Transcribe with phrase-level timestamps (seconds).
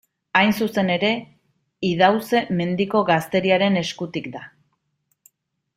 [0.37, 1.11] Hain zuzen ere,
[1.89, 4.45] Idauze-Mendiko gazteriaren eskutik da.